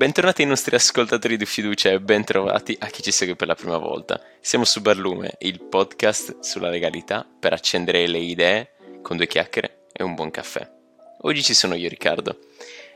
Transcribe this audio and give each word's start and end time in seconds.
Bentornati 0.00 0.40
ai 0.40 0.48
nostri 0.48 0.74
ascoltatori 0.74 1.36
di 1.36 1.44
fiducia 1.44 1.90
e 1.90 2.00
bentrovati 2.00 2.74
a 2.80 2.86
chi 2.86 3.02
ci 3.02 3.10
segue 3.10 3.36
per 3.36 3.48
la 3.48 3.54
prima 3.54 3.76
volta. 3.76 4.18
Siamo 4.40 4.64
su 4.64 4.80
Barlume, 4.80 5.34
il 5.40 5.60
podcast 5.60 6.40
sulla 6.40 6.70
legalità 6.70 7.28
per 7.38 7.52
accendere 7.52 8.06
le 8.06 8.16
idee 8.16 8.70
con 9.02 9.18
due 9.18 9.26
chiacchiere 9.26 9.88
e 9.92 10.02
un 10.02 10.14
buon 10.14 10.30
caffè. 10.30 10.66
Oggi 11.20 11.42
ci 11.42 11.52
sono 11.52 11.74
io 11.74 11.86
Riccardo 11.90 12.38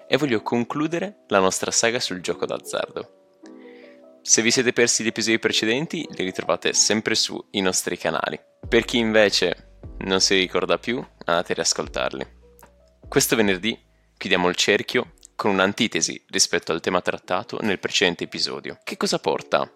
e 0.09 0.17
voglio 0.17 0.40
concludere 0.40 1.25
la 1.27 1.40
nostra 1.40 1.71
saga 1.71 2.00
sul 2.00 2.22
gioco 2.22 2.46
d'azzardo. 2.46 3.32
Se 4.23 4.41
vi 4.41 4.50
siete 4.50 4.73
persi 4.73 5.05
gli 5.05 5.09
episodi 5.09 5.39
precedenti, 5.39 6.09
li 6.11 6.25
ritrovate 6.25 6.73
sempre 6.73 7.14
sui 7.14 7.61
nostri 7.61 7.98
canali. 7.98 8.41
Per 8.66 8.86
chi 8.86 8.96
invece 8.96 9.77
non 9.98 10.23
si 10.23 10.36
ricorda 10.36 10.79
più, 10.79 11.07
andate 11.27 11.52
a 11.52 11.57
riascoltarli. 11.57 12.27
Questo 13.07 13.36
venerdì 13.36 13.79
chiudiamo 14.16 14.48
il 14.48 14.55
cerchio 14.55 15.13
con 15.44 15.53
un'antitesi 15.53 16.25
rispetto 16.30 16.72
al 16.72 16.80
tema 16.80 17.03
trattato 17.03 17.58
nel 17.61 17.79
precedente 17.79 18.25
episodio. 18.25 18.79
Che 18.82 18.96
cosa 18.96 19.18
porta 19.18 19.71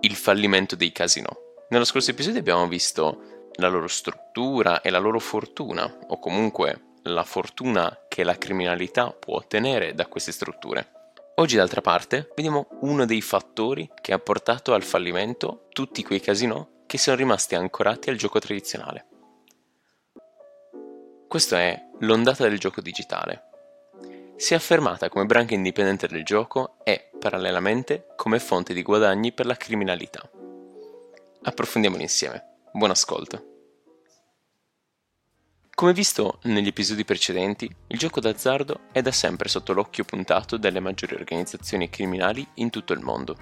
il 0.00 0.14
fallimento 0.14 0.76
dei 0.76 0.92
casino? 0.92 1.30
Nello 1.70 1.86
scorso 1.86 2.10
episodio 2.10 2.40
abbiamo 2.40 2.68
visto 2.68 3.48
la 3.54 3.68
loro 3.68 3.88
struttura 3.88 4.82
e 4.82 4.90
la 4.90 4.98
loro 4.98 5.18
fortuna, 5.18 5.90
o 6.08 6.18
comunque 6.18 6.96
la 7.04 7.24
fortuna 7.24 8.04
che 8.06 8.22
la 8.22 8.36
criminalità 8.36 9.12
può 9.12 9.36
ottenere 9.36 9.94
da 9.94 10.04
queste 10.08 10.30
strutture. 10.30 10.90
Oggi 11.36 11.56
d'altra 11.56 11.80
parte 11.80 12.30
vediamo 12.36 12.68
uno 12.82 13.06
dei 13.06 13.22
fattori 13.22 13.88
che 13.98 14.12
ha 14.12 14.18
portato 14.18 14.74
al 14.74 14.82
fallimento 14.82 15.68
tutti 15.70 16.02
quei 16.02 16.20
casino 16.20 16.82
che 16.86 16.98
sono 16.98 17.16
rimasti 17.16 17.54
ancorati 17.54 18.10
al 18.10 18.16
gioco 18.16 18.40
tradizionale. 18.40 19.06
Questo 21.26 21.56
è 21.56 21.82
l'ondata 22.00 22.46
del 22.46 22.58
gioco 22.58 22.82
digitale, 22.82 23.51
si 24.42 24.54
è 24.54 24.56
affermata 24.56 25.08
come 25.08 25.24
branca 25.24 25.54
indipendente 25.54 26.08
del 26.08 26.24
gioco 26.24 26.78
e, 26.82 27.10
parallelamente, 27.16 28.06
come 28.16 28.40
fonte 28.40 28.74
di 28.74 28.82
guadagni 28.82 29.30
per 29.30 29.46
la 29.46 29.54
criminalità. 29.54 30.28
Approfondiamolo 31.42 32.02
insieme. 32.02 32.42
Buon 32.72 32.90
ascolto. 32.90 33.50
Come 35.72 35.92
visto 35.92 36.40
negli 36.42 36.66
episodi 36.66 37.04
precedenti, 37.04 37.72
il 37.86 37.96
gioco 37.96 38.18
d'azzardo 38.18 38.88
è 38.90 39.00
da 39.00 39.12
sempre 39.12 39.48
sotto 39.48 39.72
l'occhio 39.72 40.02
puntato 40.02 40.56
delle 40.56 40.80
maggiori 40.80 41.14
organizzazioni 41.14 41.88
criminali 41.88 42.44
in 42.54 42.70
tutto 42.70 42.94
il 42.94 43.00
mondo. 43.00 43.36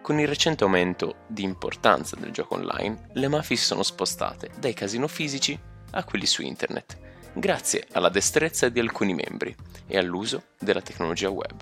Con 0.00 0.18
il 0.18 0.28
recente 0.28 0.64
aumento 0.64 1.24
di 1.26 1.42
importanza 1.42 2.16
del 2.16 2.30
gioco 2.30 2.54
online, 2.54 3.10
le 3.12 3.28
mafie 3.28 3.56
si 3.56 3.66
sono 3.66 3.82
spostate 3.82 4.48
dai 4.58 4.72
casino 4.72 5.08
fisici 5.08 5.60
a 5.90 6.04
quelli 6.04 6.24
su 6.24 6.40
internet 6.40 7.04
grazie 7.36 7.86
alla 7.92 8.08
destrezza 8.08 8.70
di 8.70 8.80
alcuni 8.80 9.12
membri 9.12 9.54
e 9.86 9.98
all'uso 9.98 10.44
della 10.58 10.80
tecnologia 10.80 11.28
web. 11.28 11.54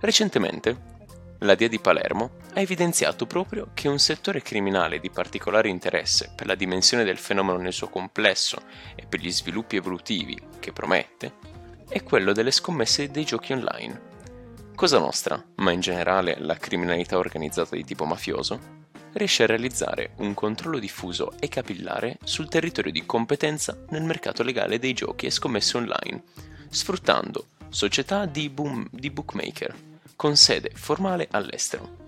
Recentemente, 0.00 0.96
la 1.40 1.54
DIA 1.54 1.68
di 1.68 1.78
Palermo 1.78 2.30
ha 2.54 2.60
evidenziato 2.60 3.26
proprio 3.26 3.70
che 3.74 3.88
un 3.88 3.98
settore 3.98 4.40
criminale 4.40 5.00
di 5.00 5.10
particolare 5.10 5.68
interesse 5.68 6.32
per 6.34 6.46
la 6.46 6.54
dimensione 6.54 7.04
del 7.04 7.18
fenomeno 7.18 7.58
nel 7.58 7.72
suo 7.72 7.88
complesso 7.88 8.62
e 8.96 9.04
per 9.06 9.20
gli 9.20 9.30
sviluppi 9.30 9.76
evolutivi 9.76 10.40
che 10.58 10.72
promette 10.72 11.34
è 11.88 12.02
quello 12.02 12.32
delle 12.32 12.50
scommesse 12.50 13.10
dei 13.10 13.24
giochi 13.24 13.52
online. 13.52 14.00
Cosa 14.74 14.98
Nostra, 14.98 15.42
ma 15.56 15.72
in 15.72 15.80
generale 15.80 16.36
la 16.38 16.56
criminalità 16.56 17.18
organizzata 17.18 17.76
di 17.76 17.84
tipo 17.84 18.04
mafioso, 18.04 18.77
riesce 19.12 19.44
a 19.44 19.46
realizzare 19.46 20.12
un 20.16 20.34
controllo 20.34 20.78
diffuso 20.78 21.32
e 21.38 21.48
capillare 21.48 22.18
sul 22.24 22.48
territorio 22.48 22.92
di 22.92 23.06
competenza 23.06 23.76
nel 23.90 24.02
mercato 24.02 24.42
legale 24.42 24.78
dei 24.78 24.92
giochi 24.92 25.26
e 25.26 25.30
scommesse 25.30 25.76
online, 25.76 26.22
sfruttando 26.68 27.48
società 27.68 28.26
di, 28.26 28.48
boom, 28.48 28.86
di 28.90 29.10
bookmaker 29.10 29.74
con 30.16 30.36
sede 30.36 30.70
formale 30.74 31.28
all'estero 31.30 32.06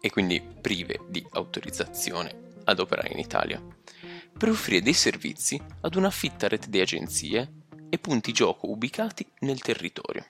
e 0.00 0.10
quindi 0.10 0.40
prive 0.40 1.00
di 1.08 1.24
autorizzazione 1.32 2.46
ad 2.64 2.78
operare 2.78 3.10
in 3.12 3.18
Italia, 3.18 3.62
per 4.36 4.50
offrire 4.50 4.82
dei 4.82 4.92
servizi 4.92 5.60
ad 5.80 5.94
una 5.94 6.10
fitta 6.10 6.48
rete 6.48 6.68
di 6.68 6.80
agenzie 6.80 7.52
e 7.88 7.98
punti 7.98 8.32
gioco 8.32 8.70
ubicati 8.70 9.26
nel 9.40 9.60
territorio. 9.60 10.24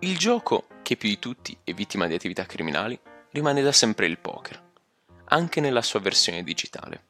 Il 0.00 0.18
gioco, 0.18 0.66
che 0.82 0.96
più 0.96 1.08
di 1.08 1.18
tutti 1.18 1.56
è 1.62 1.72
vittima 1.72 2.06
di 2.06 2.14
attività 2.14 2.44
criminali, 2.44 2.98
rimane 3.30 3.62
da 3.62 3.72
sempre 3.72 4.06
il 4.06 4.18
poker, 4.18 4.62
anche 5.26 5.60
nella 5.60 5.82
sua 5.82 6.00
versione 6.00 6.42
digitale. 6.42 7.04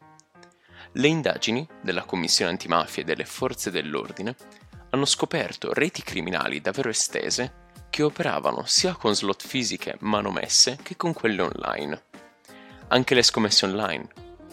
Le 0.93 1.09
indagini 1.09 1.67
della 1.81 2.05
Commissione 2.05 2.51
antimafia 2.51 3.03
e 3.03 3.05
delle 3.05 3.25
forze 3.25 3.71
dell'ordine 3.71 4.35
hanno 4.91 5.05
scoperto 5.05 5.73
reti 5.73 6.03
criminali 6.03 6.61
davvero 6.61 6.89
estese 6.89 7.65
che 7.91 8.03
operavano 8.03 8.65
sia 8.65 8.95
con 8.95 9.15
slot 9.15 9.47
fisiche 9.47 9.97
manomesse 10.01 10.79
che 10.83 10.97
con 10.97 11.13
quelle 11.13 11.43
online. 11.43 12.03
Anche 12.89 13.15
le 13.15 13.23
scommesse 13.23 13.67
online 13.67 14.09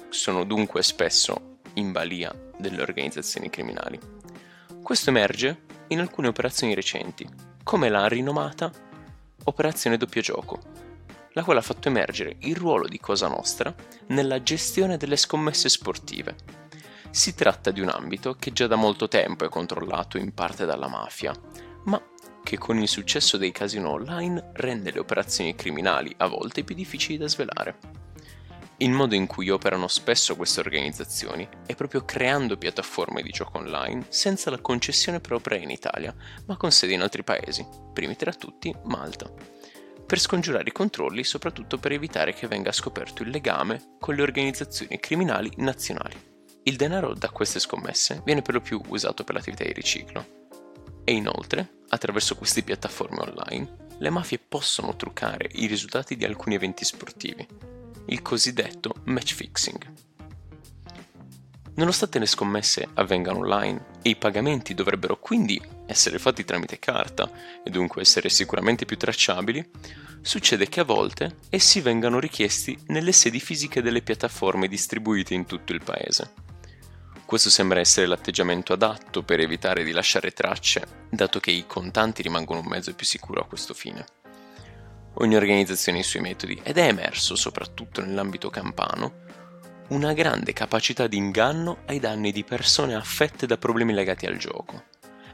sono 0.09 0.43
dunque 0.43 0.83
spesso 0.83 1.59
in 1.73 1.91
balia 1.91 2.33
delle 2.57 2.81
organizzazioni 2.81 3.49
criminali. 3.49 3.99
Questo 4.81 5.09
emerge 5.09 5.63
in 5.87 5.99
alcune 5.99 6.27
operazioni 6.27 6.73
recenti, 6.73 7.27
come 7.63 7.89
la 7.89 8.07
rinomata 8.07 8.71
Operazione 9.45 9.97
Doppio 9.97 10.21
Gioco, 10.21 10.59
la 11.33 11.43
quale 11.43 11.59
ha 11.59 11.63
fatto 11.63 11.87
emergere 11.87 12.37
il 12.39 12.55
ruolo 12.55 12.87
di 12.87 12.99
Cosa 12.99 13.27
Nostra 13.27 13.73
nella 14.07 14.41
gestione 14.43 14.97
delle 14.97 15.15
scommesse 15.15 15.69
sportive. 15.69 16.35
Si 17.09 17.35
tratta 17.35 17.71
di 17.71 17.81
un 17.81 17.89
ambito 17.89 18.35
che 18.35 18.51
già 18.51 18.67
da 18.67 18.75
molto 18.75 19.07
tempo 19.07 19.45
è 19.45 19.49
controllato 19.49 20.17
in 20.17 20.33
parte 20.33 20.65
dalla 20.65 20.87
mafia, 20.87 21.33
ma 21.85 22.01
che 22.43 22.57
con 22.57 22.77
il 22.77 22.87
successo 22.87 23.37
dei 23.37 23.51
casino 23.51 23.91
online 23.91 24.51
rende 24.53 24.91
le 24.91 24.99
operazioni 24.99 25.55
criminali 25.55 26.13
a 26.17 26.27
volte 26.27 26.63
più 26.63 26.75
difficili 26.75 27.17
da 27.17 27.27
svelare. 27.27 28.01
Il 28.77 28.89
modo 28.89 29.15
in 29.15 29.27
cui 29.27 29.49
operano 29.49 29.87
spesso 29.87 30.35
queste 30.35 30.59
organizzazioni 30.59 31.47
è 31.65 31.75
proprio 31.75 32.03
creando 32.03 32.57
piattaforme 32.57 33.21
di 33.21 33.29
gioco 33.29 33.59
online 33.59 34.07
senza 34.09 34.49
la 34.49 34.59
concessione 34.59 35.19
propria 35.19 35.59
in 35.59 35.69
Italia, 35.69 36.13
ma 36.47 36.57
con 36.57 36.71
sedi 36.71 36.93
in 36.93 37.01
altri 37.01 37.23
paesi, 37.23 37.65
primi 37.93 38.15
tra 38.15 38.33
tutti 38.33 38.75
Malta 38.85 39.61
per 40.05 40.19
scongiurare 40.19 40.69
i 40.69 40.73
controlli, 40.73 41.23
soprattutto 41.23 41.77
per 41.77 41.91
evitare 41.91 42.33
che 42.33 42.47
venga 42.47 42.71
scoperto 42.71 43.23
il 43.23 43.29
legame 43.29 43.95
con 43.99 44.15
le 44.15 44.21
organizzazioni 44.21 44.99
criminali 44.99 45.51
nazionali. 45.57 46.31
Il 46.63 46.75
denaro 46.75 47.13
da 47.13 47.29
queste 47.29 47.59
scommesse 47.59 48.21
viene 48.23 48.41
per 48.41 48.53
lo 48.53 48.61
più 48.61 48.81
usato 48.87 49.23
per 49.23 49.35
l'attività 49.35 49.63
di 49.63 49.73
riciclo. 49.73 50.41
E 51.03 51.11
inoltre, 51.13 51.81
attraverso 51.89 52.35
queste 52.35 52.63
piattaforme 52.63 53.19
online, 53.19 53.75
le 53.97 54.09
mafie 54.09 54.39
possono 54.39 54.95
truccare 54.95 55.49
i 55.53 55.65
risultati 55.65 56.15
di 56.15 56.25
alcuni 56.25 56.55
eventi 56.55 56.85
sportivi, 56.85 57.45
il 58.07 58.21
cosiddetto 58.21 58.95
match 59.05 59.33
fixing. 59.33 59.93
Nonostante 61.75 62.19
le 62.19 62.27
scommesse 62.27 62.87
avvengano 62.93 63.39
online 63.39 63.85
e 64.03 64.09
i 64.09 64.15
pagamenti 64.15 64.75
dovrebbero 64.75 65.17
quindi 65.17 65.59
essere 65.87 66.19
fatti 66.19 66.45
tramite 66.45 66.77
carta 66.77 67.29
e 67.63 67.69
dunque 67.71 68.01
essere 68.01 68.29
sicuramente 68.29 68.85
più 68.85 68.95
tracciabili, 68.95 69.71
succede 70.21 70.69
che 70.69 70.81
a 70.81 70.85
volte 70.85 71.37
essi 71.49 71.81
vengano 71.81 72.19
richiesti 72.19 72.77
nelle 72.87 73.11
sedi 73.11 73.39
fisiche 73.39 73.81
delle 73.81 74.03
piattaforme 74.03 74.67
distribuite 74.67 75.33
in 75.33 75.47
tutto 75.47 75.73
il 75.73 75.83
paese. 75.83 76.33
Questo 77.25 77.49
sembra 77.49 77.79
essere 77.79 78.05
l'atteggiamento 78.05 78.73
adatto 78.73 79.23
per 79.23 79.39
evitare 79.39 79.83
di 79.83 79.91
lasciare 79.91 80.31
tracce, 80.31 81.07
dato 81.09 81.39
che 81.39 81.49
i 81.49 81.65
contanti 81.65 82.21
rimangono 82.21 82.59
un 82.59 82.67
mezzo 82.67 82.93
più 82.93 83.07
sicuro 83.07 83.41
a 83.41 83.47
questo 83.47 83.73
fine. 83.73 84.05
Ogni 85.15 85.35
organizzazione 85.35 85.97
ha 85.97 86.01
i 86.01 86.05
suoi 86.05 86.21
metodi 86.21 86.59
ed 86.61 86.77
è 86.77 86.87
emerso, 86.87 87.35
soprattutto 87.35 88.01
nell'ambito 88.01 88.51
campano, 88.51 89.21
una 89.89 90.13
grande 90.13 90.53
capacità 90.53 91.07
di 91.07 91.17
inganno 91.17 91.79
ai 91.85 91.99
danni 91.99 92.31
di 92.31 92.43
persone 92.43 92.95
affette 92.95 93.45
da 93.45 93.57
problemi 93.57 93.93
legati 93.93 94.25
al 94.25 94.37
gioco. 94.37 94.85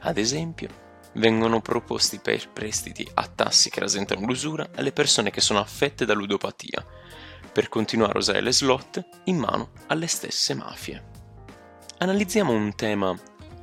Ad 0.01 0.18
esempio, 0.18 0.88
vengono 1.13 1.62
proposti 1.62 2.19
prestiti 2.19 3.07
a 3.16 3.28
tassi 3.28 3.69
che 3.69 3.80
rasentano 3.80 4.25
l'usura 4.25 4.69
alle 4.75 4.92
persone 4.92 5.30
che 5.30 5.42
sono 5.42 5.60
affette 5.60 6.06
da 6.06 6.13
ludopatia, 6.13 6.84
per 7.51 7.69
continuare 7.69 8.13
a 8.13 8.18
usare 8.18 8.42
le 8.42 8.54
slot 8.54 9.04
in 9.25 9.38
mano 9.38 9.72
alle 9.88 10.07
stesse 10.07 10.54
mafie. 10.54 11.04
Analizziamo 12.00 12.51
un 12.51 12.75
tema 12.75 13.18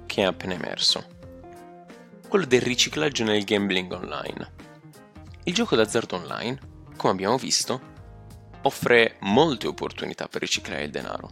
che 0.07 0.23
è 0.23 0.25
appena 0.25 0.55
emerso, 0.55 1.05
quello 2.29 2.47
del 2.47 2.61
riciclaggio 2.61 3.25
nel 3.25 3.45
gambling 3.45 3.93
online. 3.93 4.53
Il 5.45 5.55
gioco 5.55 5.77
d'azzardo 5.77 6.17
online, 6.17 6.59
come 6.97 7.13
abbiamo 7.13 7.39
visto, 7.39 7.95
offre 8.67 9.17
molte 9.21 9.67
opportunità 9.67 10.29
per 10.29 10.43
riciclare 10.43 10.85
il 10.85 10.91
denaro. 10.91 11.31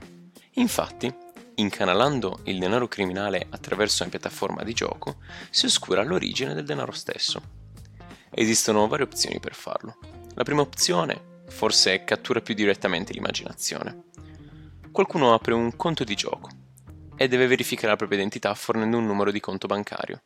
Infatti, 0.53 1.13
incanalando 1.57 2.41
il 2.45 2.59
denaro 2.59 2.89
criminale 2.89 3.47
attraverso 3.51 4.03
una 4.03 4.11
piattaforma 4.11 4.63
di 4.63 4.73
gioco, 4.73 5.17
si 5.51 5.67
oscura 5.67 6.03
l'origine 6.03 6.55
del 6.55 6.65
denaro 6.65 6.93
stesso. 6.93 7.43
Esistono 8.31 8.87
varie 8.87 9.05
opzioni 9.05 9.41
per 9.41 9.55
farlo. 9.55 9.99
La 10.35 10.45
prima 10.45 10.63
opzione 10.63 11.43
forse 11.49 12.05
cattura 12.05 12.41
più 12.41 12.55
direttamente 12.55 13.13
l'immaginazione. 13.13 14.05
Qualcuno 14.91 15.35
apre 15.35 15.55
un 15.55 15.77
conto 15.77 16.05
di 16.05 16.15
gioco 16.15 16.49
e 17.17 17.29
deve 17.29 17.47
verificare 17.47 17.89
la 17.89 17.97
propria 17.97 18.19
identità 18.19 18.55
fornendo 18.55 18.97
un 18.97 19.07
numero 19.07 19.31
di 19.31 19.41
conto 19.41 19.67
bancario. 19.67 20.23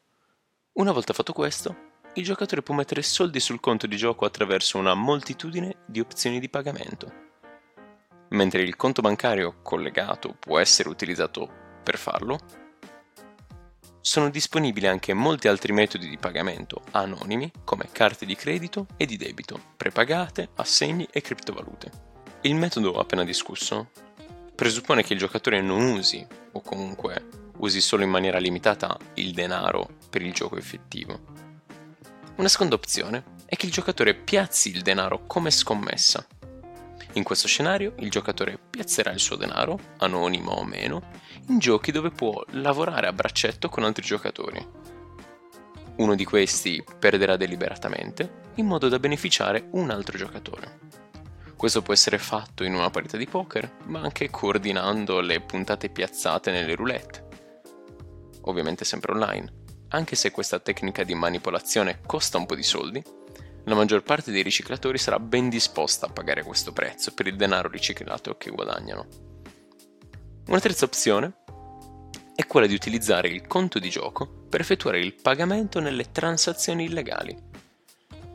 Una 0.72 0.93
volta 0.93 1.12
fatto 1.12 1.32
questo, 1.32 1.88
il 2.14 2.25
giocatore 2.25 2.62
può 2.62 2.75
mettere 2.75 3.02
soldi 3.02 3.40
sul 3.40 3.60
conto 3.60 3.87
di 3.87 3.96
gioco 3.96 4.25
attraverso 4.25 4.78
una 4.78 4.94
moltitudine 4.94 5.76
di 5.87 6.00
opzioni 6.00 6.40
di 6.40 6.49
pagamento. 6.49 7.26
Mentre 8.31 8.62
il 8.62 8.76
conto 8.76 9.00
bancario 9.00 9.60
collegato 9.62 10.34
può 10.38 10.58
essere 10.58 10.88
utilizzato 10.88 11.49
per 11.82 11.96
farlo, 11.96 12.38
sono 14.00 14.31
disponibili 14.31 14.87
anche 14.87 15.12
molti 15.12 15.49
altri 15.49 15.72
metodi 15.72 16.08
di 16.08 16.19
pagamento 16.19 16.82
anonimi 16.93 17.50
come 17.64 17.88
carte 17.93 18.26
di 18.26 18.34
credito 18.34 18.87
e 18.96 19.06
di 19.06 19.16
debito, 19.16 19.61
prepagate, 19.76 20.50
assegni 20.54 21.06
e 21.11 21.20
criptovalute. 21.20 21.90
Il 22.43 22.54
metodo 22.54 22.99
appena 22.99 23.25
discusso 23.25 23.90
presuppone 24.54 25.02
che 25.02 25.12
il 25.12 25.19
giocatore 25.19 25.61
non 25.61 25.82
usi, 25.82 26.26
o 26.52 26.61
comunque 26.62 27.28
usi 27.58 27.81
solo 27.81 28.02
in 28.02 28.11
maniera 28.11 28.38
limitata, 28.38 28.96
il 29.14 29.32
denaro 29.32 29.88
per 30.11 30.22
il 30.22 30.32
gioco 30.32 30.56
effettivo. 30.56 31.47
Una 32.38 32.46
seconda 32.46 32.76
opzione 32.76 33.25
è 33.46 33.56
che 33.56 33.67
il 33.67 33.73
giocatore 33.73 34.14
piazzi 34.14 34.70
il 34.70 34.82
denaro 34.82 35.26
come 35.26 35.50
scommessa. 35.50 36.25
In 37.14 37.25
questo 37.25 37.49
scenario 37.49 37.94
il 37.99 38.11
giocatore 38.11 38.56
piazzerà 38.70 39.11
il 39.11 39.19
suo 39.19 39.35
denaro, 39.35 39.76
anonimo 39.99 40.52
o 40.52 40.62
meno, 40.62 41.02
in 41.49 41.58
giochi 41.58 41.90
dove 41.90 42.11
può 42.11 42.40
lavorare 42.50 43.08
a 43.08 43.12
braccetto 43.12 43.69
con 43.69 43.82
altri 43.82 44.06
giocatori. 44.06 44.64
Uno 45.96 46.14
di 46.14 46.25
questi 46.25 46.85
perderà 46.96 47.37
deliberatamente, 47.37 48.43
in 48.55 48.67
modo 48.67 48.88
da 48.88 49.00
beneficiare 49.00 49.67
un 49.73 49.90
altro 49.90 50.17
giocatore. 50.17 50.79
Questo 51.56 51.82
può 51.82 51.93
essere 51.93 52.19
fatto 52.19 52.62
in 52.62 52.73
una 52.73 52.90
partita 52.90 53.17
di 53.17 53.26
poker, 53.26 53.79
ma 53.87 53.99
anche 53.99 54.31
coordinando 54.31 55.19
le 55.19 55.40
puntate 55.40 55.88
piazzate 55.88 56.52
nelle 56.52 56.76
roulette. 56.76 57.26
Ovviamente 58.43 58.85
sempre 58.85 59.11
online. 59.11 59.57
Anche 59.90 60.17
se 60.17 60.31
questa 60.31 60.58
tecnica 60.61 61.02
di 61.02 61.14
manipolazione 61.14 62.00
costa 62.05 62.37
un 62.37 62.44
po' 62.44 62.55
di 62.55 62.62
soldi, 62.62 63.02
la 63.64 63.75
maggior 63.75 64.02
parte 64.02 64.31
dei 64.31 64.43
riciclatori 64.43 64.99
sarà 64.99 65.19
ben 65.19 65.49
disposta 65.49 66.06
a 66.06 66.11
pagare 66.11 66.43
questo 66.43 66.73
prezzo 66.73 67.14
per 67.14 67.26
il 67.26 67.37
denaro 67.37 67.69
riciclato 67.69 68.37
che 68.37 68.50
guadagnano. 68.50 69.06
Una 70.49 70.61
terza 70.61 70.85
opzione 70.85 71.32
è 72.35 72.46
quella 72.46 72.67
di 72.67 72.75
utilizzare 72.75 73.29
il 73.29 73.46
conto 73.46 73.79
di 73.79 73.88
gioco 73.88 74.26
per 74.49 74.61
effettuare 74.61 75.00
il 75.00 75.14
pagamento 75.14 75.81
nelle 75.81 76.12
transazioni 76.12 76.85
illegali. 76.85 77.37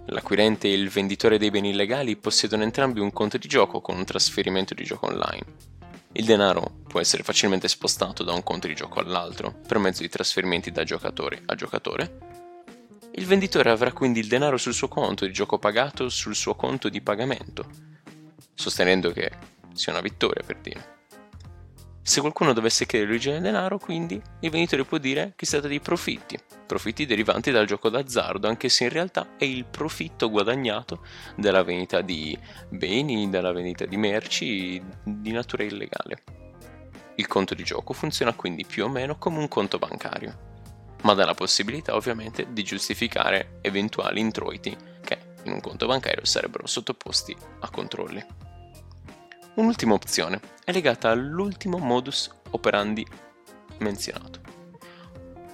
L'acquirente 0.07 0.67
e 0.67 0.73
il 0.73 0.89
venditore 0.89 1.37
dei 1.37 1.51
beni 1.51 1.69
illegali 1.69 2.17
possiedono 2.17 2.63
entrambi 2.63 2.99
un 2.99 3.13
conto 3.13 3.37
di 3.37 3.47
gioco 3.47 3.79
con 3.79 3.95
un 3.95 4.05
trasferimento 4.05 4.73
di 4.73 4.83
gioco 4.83 5.05
online. 5.05 5.45
Il 6.15 6.25
denaro 6.25 6.81
può 6.87 6.99
essere 6.99 7.23
facilmente 7.23 7.67
spostato 7.67 8.23
da 8.23 8.33
un 8.33 8.43
conto 8.43 8.67
di 8.67 8.75
gioco 8.75 8.99
all'altro 8.99 9.51
per 9.67 9.79
mezzo 9.79 10.03
di 10.03 10.09
trasferimenti 10.09 10.69
da 10.69 10.83
giocatore 10.83 11.41
a 11.47 11.55
giocatore. 11.55 12.17
Il 13.13 13.25
venditore 13.25 13.71
avrà 13.71 13.91
quindi 13.91 14.19
il 14.19 14.27
denaro 14.27 14.57
sul 14.57 14.75
suo 14.75 14.87
conto 14.87 15.25
di 15.25 15.33
gioco 15.33 15.57
pagato 15.57 16.09
sul 16.09 16.35
suo 16.35 16.53
conto 16.53 16.89
di 16.89 17.01
pagamento, 17.01 17.67
sostenendo 18.53 19.11
che 19.11 19.31
sia 19.73 19.91
una 19.91 20.01
vittoria 20.01 20.43
per 20.45 20.57
dire. 20.57 21.02
Se 22.05 22.19
qualcuno 22.19 22.51
dovesse 22.51 22.85
chiedere 22.85 23.11
l'origine 23.11 23.35
del 23.35 23.43
denaro, 23.43 23.79
quindi, 23.79 24.21
il 24.41 24.49
venditore 24.49 24.83
può 24.83 24.97
dire 24.97 25.33
che 25.37 25.45
si 25.45 25.53
tratta 25.53 25.69
di 25.69 25.79
profitti, 25.79 26.37
profitti 26.65 27.05
derivanti 27.05 27.49
dal 27.49 27.65
gioco 27.65 27.89
d'azzardo, 27.89 28.45
anche 28.45 28.67
se 28.67 28.83
in 28.83 28.89
realtà 28.89 29.37
è 29.37 29.45
il 29.45 29.63
profitto 29.63 30.29
guadagnato 30.29 31.05
dalla 31.37 31.63
vendita 31.63 32.01
di 32.01 32.37
beni, 32.67 33.29
dalla 33.29 33.53
vendita 33.53 33.85
di 33.85 33.95
merci 33.95 34.83
di 35.01 35.31
natura 35.31 35.63
illegale. 35.63 36.23
Il 37.15 37.27
conto 37.27 37.53
di 37.53 37.63
gioco 37.63 37.93
funziona 37.93 38.33
quindi 38.33 38.65
più 38.65 38.83
o 38.83 38.89
meno 38.89 39.17
come 39.17 39.37
un 39.37 39.47
conto 39.47 39.79
bancario, 39.79 40.51
ma 41.03 41.13
dà 41.13 41.23
la 41.23 41.33
possibilità 41.33 41.95
ovviamente 41.95 42.47
di 42.51 42.63
giustificare 42.63 43.59
eventuali 43.61 44.19
introiti 44.19 44.75
che 45.01 45.19
in 45.43 45.53
un 45.53 45.61
conto 45.61 45.87
bancario 45.87 46.25
sarebbero 46.25 46.67
sottoposti 46.67 47.33
a 47.61 47.69
controlli. 47.69 48.42
Un'ultima 49.55 49.93
opzione 49.93 50.39
è 50.65 50.71
legata 50.71 51.11
all'ultimo 51.11 51.77
modus 51.77 52.27
operandi 52.51 53.05
menzionato. 53.77 54.41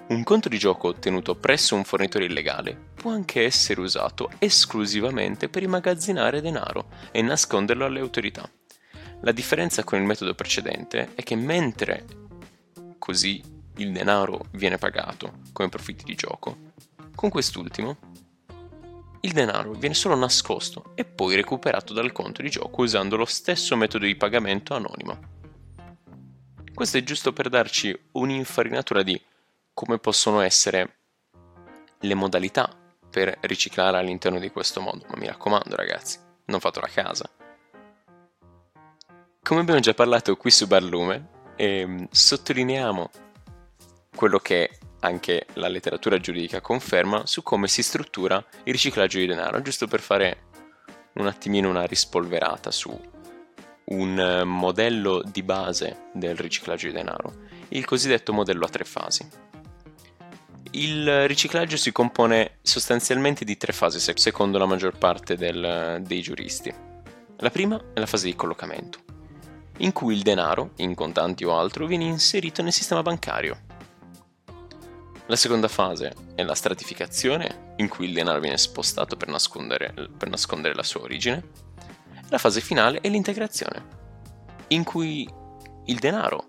Un 0.07 0.24
conto 0.24 0.48
di 0.48 0.57
gioco 0.57 0.88
ottenuto 0.88 1.36
presso 1.36 1.75
un 1.75 1.84
fornitore 1.84 2.24
illegale 2.24 2.92
può 2.96 3.12
anche 3.12 3.44
essere 3.44 3.81
usato 3.81 4.31
esclusivamente 4.40 5.50
per 5.50 5.63
immagazzinare 5.63 6.40
denaro 6.40 6.88
e 7.12 7.22
nasconderlo 7.22 7.84
alle 7.84 8.00
autorità. 8.00 8.50
La 9.19 9.34
differenza 9.34 9.84
con 9.84 10.00
il 10.00 10.06
metodo 10.06 10.34
precedente 10.34 11.13
è 11.13 11.22
che 11.22 11.36
mentre 11.36 12.06
così 12.98 13.44
il 13.75 13.92
denaro 13.92 14.46
viene 14.51 14.78
pagato 14.78 15.40
come 15.51 15.68
profitti 15.68 16.06
di 16.06 16.16
gioco, 16.16 16.56
con 17.16 17.30
quest'ultimo 17.30 17.98
il 19.21 19.33
denaro 19.33 19.71
viene 19.74 19.95
solo 19.95 20.16
nascosto 20.16 20.92
e 20.95 21.04
poi 21.04 21.36
recuperato 21.36 21.94
dal 21.94 22.12
conto 22.12 22.42
di 22.42 22.50
gioco 22.50 22.83
usando 22.83 23.18
lo 23.18 23.25
stesso 23.25 23.75
metodo 23.75 24.06
di 24.06 24.16
pagamento 24.16 24.74
anonimo. 24.75 25.38
Questo 26.74 26.98
è 26.98 27.04
giusto 27.04 27.33
per 27.33 27.50
darci 27.50 27.98
un'infarinatura 28.13 29.04
di 29.04 29.21
come 29.74 29.98
possono 29.98 30.39
essere 30.39 30.95
le 32.00 32.13
modalità 32.13 32.74
per 33.10 33.38
riciclare 33.42 33.98
all'interno 33.98 34.39
di 34.39 34.50
questo 34.50 34.80
modo, 34.80 35.06
ma 35.10 35.18
mi 35.18 35.27
raccomando 35.27 35.75
ragazzi, 35.75 36.18
non 36.45 36.62
fatelo 36.62 36.86
a 36.86 36.89
casa. 36.89 37.30
Come 39.42 39.62
abbiamo 39.62 39.80
già 39.81 39.94
parlato 39.94 40.38
qui 40.38 40.51
su 40.51 40.68
Barlume, 40.68 41.27
ehm, 41.57 42.07
sottolineiamo 42.10 43.10
quello 44.15 44.39
che 44.39 44.78
anche 45.01 45.46
la 45.54 45.68
letteratura 45.68 46.19
giuridica 46.19 46.62
conferma 46.62 47.25
su 47.25 47.44
come 47.44 47.68
si 47.68 47.84
struttura 47.84 48.44
il 48.63 48.74
riciclaggio 48.74 49.19
di 49.19 49.25
denaro, 49.25 49.62
giusto 49.62 49.88
per 49.88 50.00
fare 50.00 50.48
un 51.13 51.28
attimino 51.28 51.69
una 51.69 51.86
rispolverata 51.86 52.72
su 52.72 52.98
un 53.86 54.19
eh, 54.19 54.44
modello 54.44 55.24
di 55.24 55.42
base 55.44 56.10
del 56.13 56.36
riciclaggio 56.36 56.88
di 56.88 56.94
denaro, 56.94 57.34
il 57.69 57.86
cosiddetto 57.86 58.34
modello 58.34 58.66
a 58.66 58.69
tre 58.69 58.84
fasi. 58.84 59.28
Il 60.72 61.28
riciclaggio 61.28 61.78
si 61.78 61.92
compone 61.92 62.57
sostanzialmente 62.62 63.44
di 63.44 63.57
tre 63.57 63.74
fasi, 63.74 64.00
secondo 64.16 64.60
la 64.60 64.68
maggior 64.68 64.98
parte 64.98 65.36
del, 65.36 66.00
dei 66.01 66.22
giuristi. 66.22 66.72
La 67.38 67.50
prima 67.50 67.81
è 67.94 68.00
la 68.00 68.06
fase 68.06 68.28
di 68.28 68.36
collocamento, 68.36 69.00
in 69.78 69.92
cui 69.92 70.13
il 70.13 70.22
denaro, 70.22 70.74
in 70.78 70.94
contanti 70.94 71.44
o 71.44 71.57
altro, 71.57 71.88
viene 71.88 72.04
inserito 72.04 72.62
nel 72.62 72.74
sistema 72.74 73.01
bancario 73.01 73.69
la 75.29 75.35
seconda 75.35 75.67
fase 75.67 76.11
è 76.33 76.41
la 76.41 76.55
stratificazione, 76.55 77.74
in 77.77 77.88
cui 77.88 78.07
il 78.07 78.13
denaro 78.13 78.39
viene 78.39 78.57
spostato 78.57 79.15
per 79.15 79.27
nascondere, 79.27 79.93
per 80.17 80.27
nascondere 80.27 80.74
la 80.74 80.81
sua 80.81 81.01
origine. 81.01 81.51
La 82.29 82.39
fase 82.39 82.62
finale 82.62 83.00
è 83.00 83.09
l'integrazione, 83.09 83.86
in 84.69 84.83
cui 84.83 85.29
il 85.86 86.00
denaro 86.00 86.48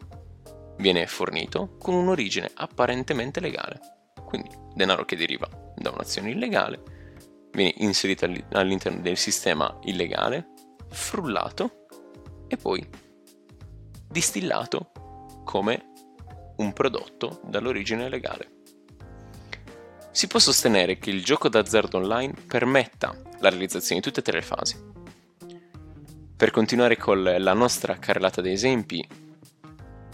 viene 0.79 1.07
fornito 1.07 1.77
con 1.79 1.93
un'origine 1.93 2.51
apparentemente 2.55 3.39
legale, 3.41 3.81
quindi 4.25 4.49
denaro 4.75 5.05
che 5.05 5.17
deriva 5.17 5.47
da 5.77 5.91
un'azione 5.91 6.31
illegale, 6.31 6.83
viene 7.51 7.75
inserito 7.77 8.25
all'interno 8.53 9.03
del 9.03 9.19
sistema 9.19 9.79
illegale, 9.83 10.55
frullato 10.89 11.87
e 12.49 12.57
poi 12.57 12.89
distillato 14.09 14.91
come 15.45 15.93
un 16.57 16.73
prodotto 16.73 17.43
dall'origine 17.45 18.09
legale. 18.09 18.60
Si 20.13 20.27
può 20.27 20.41
sostenere 20.41 20.99
che 20.99 21.11
il 21.11 21.23
gioco 21.23 21.49
d'azzardo 21.49 21.97
online 21.97 22.35
permetta 22.47 23.17
la 23.39 23.49
realizzazione 23.49 24.01
di 24.01 24.07
tutte 24.07 24.21
e 24.21 24.23
tre 24.25 24.41
le 24.41 24.43
fasi. 24.45 24.77
Per 26.37 26.51
continuare 26.51 26.97
con 26.97 27.23
la 27.23 27.53
nostra 27.53 27.97
carrellata 27.99 28.41
di 28.41 28.51
esempi, 28.51 29.07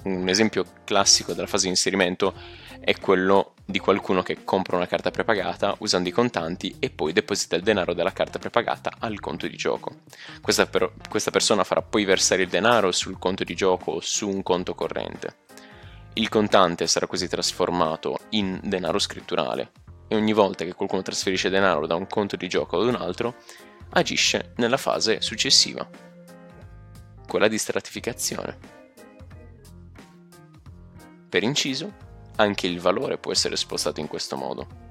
un 0.04 0.28
esempio 0.28 0.64
classico 0.84 1.32
della 1.32 1.46
fase 1.46 1.64
di 1.64 1.70
inserimento 1.70 2.34
è 2.78 2.94
quello 2.98 3.54
di 3.64 3.78
qualcuno 3.78 4.22
che 4.22 4.44
compra 4.44 4.76
una 4.76 4.86
carta 4.86 5.10
prepagata 5.10 5.74
usando 5.78 6.10
i 6.10 6.12
contanti 6.12 6.76
e 6.78 6.90
poi 6.90 7.14
deposita 7.14 7.56
il 7.56 7.62
denaro 7.62 7.94
della 7.94 8.12
carta 8.12 8.38
prepagata 8.38 8.92
al 8.98 9.18
conto 9.18 9.48
di 9.48 9.56
gioco. 9.56 10.02
Questa, 10.42 10.66
per, 10.66 10.92
questa 11.08 11.30
persona 11.30 11.64
farà 11.64 11.80
poi 11.80 12.04
versare 12.04 12.42
il 12.42 12.48
denaro 12.48 12.92
sul 12.92 13.18
conto 13.18 13.44
di 13.44 13.54
gioco 13.54 13.92
o 13.92 14.00
su 14.00 14.28
un 14.28 14.42
conto 14.42 14.74
corrente. 14.74 15.36
Il 16.12 16.28
contante 16.28 16.86
sarà 16.86 17.06
così 17.06 17.28
trasformato 17.28 18.18
in 18.30 18.60
denaro 18.62 18.98
scritturale 18.98 19.84
e 20.08 20.16
ogni 20.16 20.32
volta 20.32 20.64
che 20.64 20.74
qualcuno 20.74 21.02
trasferisce 21.02 21.50
denaro 21.50 21.86
da 21.86 21.94
un 21.94 22.06
conto 22.06 22.36
di 22.36 22.48
gioco 22.48 22.78
ad 22.78 22.86
un 22.86 22.94
altro, 22.94 23.36
agisce 23.90 24.52
nella 24.56 24.76
fase 24.76 25.20
successiva, 25.20 25.88
quella 27.26 27.48
di 27.48 27.58
stratificazione. 27.58 28.58
Per 31.28 31.42
inciso, 31.42 31.92
anche 32.36 32.66
il 32.66 32.80
valore 32.80 33.18
può 33.18 33.32
essere 33.32 33.56
spostato 33.56 34.00
in 34.00 34.06
questo 34.06 34.36
modo. 34.36 34.84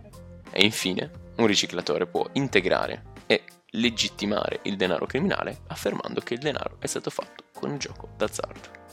E 0.51 0.63
infine, 0.63 1.09
un 1.37 1.47
riciclatore 1.47 2.07
può 2.07 2.27
integrare 2.33 3.13
e 3.25 3.43
legittimare 3.71 4.59
il 4.63 4.77
denaro 4.77 5.05
criminale 5.05 5.61
affermando 5.67 6.21
che 6.21 6.35
il 6.35 6.39
denaro 6.39 6.77
è 6.79 6.87
stato 6.87 7.09
fatto 7.09 7.45
con 7.53 7.71
un 7.71 7.77
gioco 7.77 8.09
d'azzardo. 8.15 8.83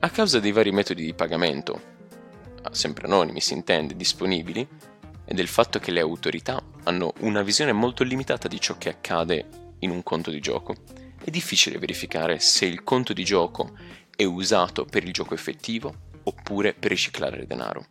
A 0.00 0.10
causa 0.10 0.40
dei 0.40 0.52
vari 0.52 0.72
metodi 0.72 1.04
di 1.04 1.14
pagamento 1.14 1.91
sempre 2.70 3.06
anonimi 3.06 3.40
si 3.40 3.54
intende, 3.54 3.96
disponibili, 3.96 4.66
e 5.24 5.34
del 5.34 5.48
fatto 5.48 5.78
che 5.78 5.90
le 5.90 6.00
autorità 6.00 6.62
hanno 6.84 7.12
una 7.20 7.42
visione 7.42 7.72
molto 7.72 8.04
limitata 8.04 8.48
di 8.48 8.60
ciò 8.60 8.76
che 8.78 8.88
accade 8.88 9.74
in 9.80 9.90
un 9.90 10.02
conto 10.02 10.30
di 10.30 10.40
gioco, 10.40 10.74
è 11.24 11.30
difficile 11.30 11.78
verificare 11.78 12.38
se 12.38 12.66
il 12.66 12.82
conto 12.82 13.12
di 13.12 13.24
gioco 13.24 13.72
è 14.14 14.24
usato 14.24 14.84
per 14.84 15.04
il 15.04 15.12
gioco 15.12 15.34
effettivo 15.34 16.10
oppure 16.24 16.74
per 16.74 16.90
riciclare 16.90 17.46
denaro. 17.46 17.86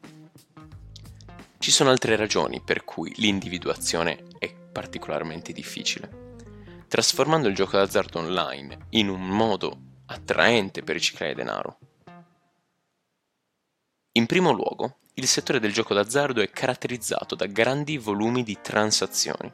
Ci 1.58 1.72
sono 1.72 1.90
altre 1.90 2.16
ragioni 2.16 2.62
per 2.62 2.84
cui 2.84 3.14
l'individuazione 3.18 4.24
è 4.40 4.54
particolarmente 4.54 5.54
difficile. 5.54 6.30
Trasformando 6.88 7.48
il 7.48 7.56
gioco 7.56 7.78
d'azzardo 7.78 8.20
online 8.20 8.88
in 8.92 9.10
un 9.10 9.28
modo 9.28 9.78
attraente 10.08 10.82
per 10.82 10.96
riciclare 10.96 11.36
denaro. 11.36 11.78
In 14.14 14.26
primo 14.26 14.52
luogo, 14.52 14.98
il 15.14 15.26
settore 15.26 15.62
del 15.62 15.72
gioco 15.72 15.94
d'azzardo 15.94 16.42
è 16.42 16.50
caratterizzato 16.50 17.34
da 17.34 17.46
grandi 17.46 17.98
volumi 17.98 18.44
di 18.44 18.58
transazioni. 18.62 19.50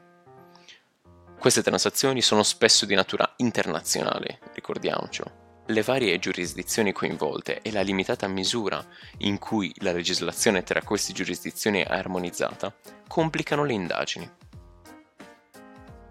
Queste 1.38 1.62
transazioni 1.62 2.20
sono 2.20 2.42
spesso 2.42 2.84
di 2.84 2.96
natura 2.96 3.34
internazionale, 3.36 4.40
ricordiamocelo. 4.54 5.62
Le 5.66 5.82
varie 5.82 6.18
giurisdizioni 6.18 6.90
coinvolte 6.90 7.62
e 7.62 7.70
la 7.70 7.82
limitata 7.82 8.26
misura 8.26 8.84
in 9.18 9.38
cui 9.38 9.72
la 9.76 9.92
legislazione 9.92 10.64
tra 10.64 10.82
queste 10.82 11.12
giurisdizioni 11.12 11.82
è 11.82 11.86
armonizzata 11.88 12.74
complicano 13.06 13.62
le 13.62 13.74
indagini. 13.74 14.28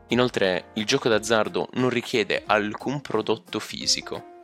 Inoltre 0.07 0.69
il 0.75 0.85
gioco 0.85 1.09
d'azzardo 1.09 1.67
non 1.73 1.89
richiede 1.89 2.43
alcun 2.45 3.01
prodotto 3.01 3.59
fisico, 3.59 4.35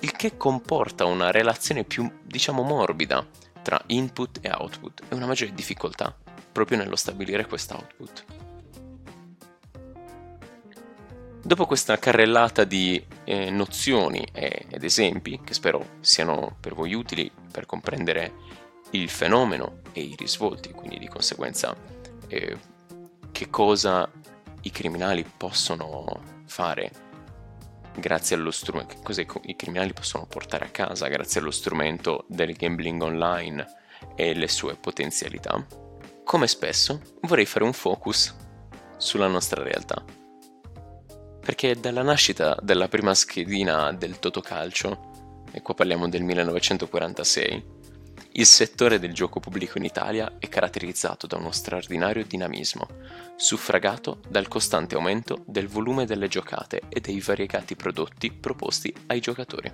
il 0.00 0.10
che 0.10 0.36
comporta 0.36 1.04
una 1.04 1.30
relazione 1.30 1.84
più, 1.84 2.10
diciamo, 2.24 2.64
morbida 2.64 3.24
tra 3.62 3.82
input 3.86 4.38
e 4.42 4.50
output 4.50 5.02
e 5.08 5.14
una 5.14 5.26
maggiore 5.26 5.54
difficoltà 5.54 6.14
proprio 6.52 6.78
nello 6.78 6.96
stabilire 6.96 7.46
quest'output. 7.46 8.24
Dopo 11.44 11.66
questa 11.66 11.98
carrellata 11.98 12.62
di 12.62 13.04
eh, 13.24 13.50
nozioni 13.50 14.24
ed 14.32 14.84
esempi, 14.84 15.40
che 15.42 15.54
spero 15.54 15.96
siano 16.00 16.56
per 16.60 16.74
voi 16.74 16.94
utili 16.94 17.30
per 17.50 17.66
comprendere 17.66 18.32
il 18.90 19.08
fenomeno 19.08 19.80
e 19.92 20.02
i 20.02 20.14
risvolti, 20.16 20.70
quindi 20.70 20.98
di 20.98 21.08
conseguenza 21.08 21.74
eh, 22.28 22.56
che 23.32 23.50
cosa 23.50 24.08
i 24.60 24.70
criminali 24.70 25.24
possono 25.24 26.22
fare 26.46 26.90
grazie 27.96 28.36
allo 28.36 28.50
strumento, 28.50 28.94
che 28.94 29.02
cosa 29.02 29.20
i 29.20 29.56
criminali 29.56 29.92
possono 29.92 30.26
portare 30.26 30.66
a 30.66 30.70
casa 30.70 31.08
grazie 31.08 31.40
allo 31.40 31.50
strumento 31.50 32.24
del 32.28 32.54
gambling 32.54 33.00
online 33.02 33.66
e 34.16 34.34
le 34.34 34.48
sue 34.48 34.76
potenzialità, 34.76 35.64
come 36.24 36.46
spesso 36.46 37.00
vorrei 37.22 37.46
fare 37.46 37.64
un 37.64 37.72
focus 37.72 38.34
sulla 38.96 39.26
nostra 39.26 39.62
realtà. 39.62 40.02
Perché 41.40 41.78
dalla 41.78 42.02
nascita 42.02 42.56
della 42.62 42.88
prima 42.88 43.14
schedina 43.14 43.92
del 43.92 44.18
Totocalcio, 44.18 45.10
e 45.52 45.60
qua 45.60 45.74
parliamo 45.74 46.08
del 46.08 46.22
1946, 46.22 47.64
il 48.34 48.46
settore 48.46 48.98
del 48.98 49.12
gioco 49.12 49.40
pubblico 49.40 49.76
in 49.76 49.84
Italia 49.84 50.36
è 50.38 50.48
caratterizzato 50.48 51.26
da 51.26 51.36
uno 51.36 51.50
straordinario 51.50 52.24
dinamismo, 52.24 52.86
suffragato 53.36 54.20
dal 54.26 54.48
costante 54.48 54.94
aumento 54.94 55.44
del 55.46 55.68
volume 55.68 56.06
delle 56.06 56.28
giocate 56.28 56.82
e 56.88 57.00
dei 57.00 57.20
variegati 57.20 57.76
prodotti 57.76 58.32
proposti 58.32 58.92
ai 59.06 59.20
giocatori. 59.20 59.70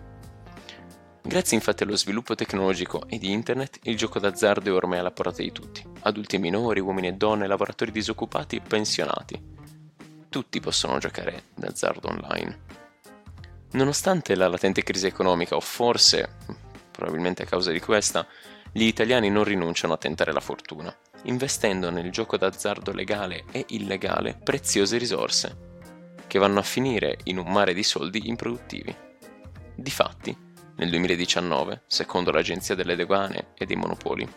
Grazie 1.22 1.56
infatti 1.56 1.82
allo 1.82 1.96
sviluppo 1.96 2.34
tecnologico 2.34 3.06
e 3.06 3.18
di 3.18 3.30
internet, 3.30 3.80
il 3.82 3.96
gioco 3.96 4.18
d'azzardo 4.18 4.70
è 4.70 4.72
ormai 4.72 4.98
alla 4.98 5.10
portata 5.10 5.42
di 5.42 5.52
tutti, 5.52 5.84
adulti 6.00 6.36
e 6.36 6.38
minori, 6.38 6.80
uomini 6.80 7.08
e 7.08 7.12
donne, 7.12 7.46
lavoratori 7.46 7.92
disoccupati 7.92 8.56
e 8.56 8.60
pensionati. 8.60 9.40
Tutti 10.28 10.60
possono 10.60 10.98
giocare 10.98 11.44
d'azzardo 11.54 12.08
online. 12.08 12.58
Nonostante 13.72 14.34
la 14.34 14.48
latente 14.48 14.82
crisi 14.82 15.06
economica, 15.06 15.54
o 15.54 15.60
forse 15.60 16.36
probabilmente 16.98 17.44
a 17.44 17.46
causa 17.46 17.70
di 17.70 17.78
questa, 17.78 18.26
gli 18.72 18.82
italiani 18.82 19.30
non 19.30 19.44
rinunciano 19.44 19.92
a 19.92 19.98
tentare 19.98 20.32
la 20.32 20.40
fortuna, 20.40 20.94
investendo 21.22 21.90
nel 21.90 22.10
gioco 22.10 22.36
d'azzardo 22.36 22.92
legale 22.92 23.44
e 23.52 23.64
illegale 23.68 24.34
preziose 24.34 24.98
risorse, 24.98 25.56
che 26.26 26.40
vanno 26.40 26.58
a 26.58 26.64
finire 26.64 27.18
in 27.24 27.38
un 27.38 27.52
mare 27.52 27.72
di 27.72 27.84
soldi 27.84 28.28
improduttivi. 28.28 28.94
Difatti, 29.76 30.36
nel 30.74 30.90
2019, 30.90 31.82
secondo 31.86 32.32
l'Agenzia 32.32 32.74
delle 32.74 32.96
Dogane 32.96 33.52
e 33.54 33.64
dei 33.64 33.76
Monopoli, 33.76 34.28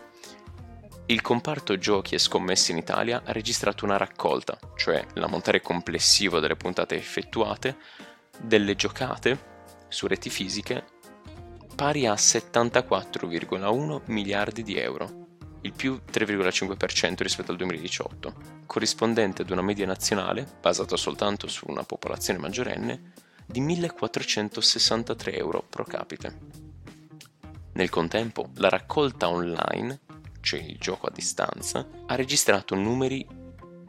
il 1.08 1.22
comparto 1.22 1.80
giochi 1.80 2.14
e 2.14 2.20
scommesse 2.20 2.72
in 2.72 2.78
Italia 2.78 3.24
ha 3.26 3.32
registrato 3.32 3.86
una 3.86 3.98
raccolta, 3.98 4.58
cioè 4.76 5.04
l'ammontare 5.16 5.62
complessivo 5.62 6.40
delle 6.40 6.56
puntate 6.56 6.96
effettuate, 6.96 7.76
delle 8.40 8.76
giocate 8.76 9.50
su 9.88 10.06
reti 10.06 10.30
fisiche 10.30 10.91
pari 11.82 12.06
a 12.06 12.14
74,1 12.14 14.02
miliardi 14.06 14.62
di 14.62 14.78
euro, 14.78 15.30
il 15.62 15.74
più 15.74 16.00
3,5% 16.12 17.24
rispetto 17.24 17.50
al 17.50 17.58
2018, 17.58 18.34
corrispondente 18.68 19.42
ad 19.42 19.50
una 19.50 19.64
media 19.64 19.88
nazionale, 19.88 20.46
basata 20.62 20.96
soltanto 20.96 21.48
su 21.48 21.66
una 21.68 21.82
popolazione 21.82 22.38
maggiorenne, 22.38 23.14
di 23.48 23.62
1463 23.62 25.36
euro 25.36 25.66
pro 25.68 25.84
capite. 25.84 26.38
Nel 27.74 27.90
contempo, 27.90 28.52
la 28.58 28.70
raccolta 28.70 29.30
online, 29.30 30.02
cioè 30.40 30.60
il 30.60 30.78
gioco 30.78 31.08
a 31.08 31.12
distanza, 31.12 31.88
ha 32.06 32.14
registrato 32.14 32.76
numeri 32.76 33.28